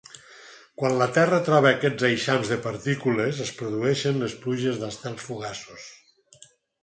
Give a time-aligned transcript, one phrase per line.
[0.83, 5.85] Quan la Terra troba aquests eixams de partícules es produeixen les pluges d'estels fugaços.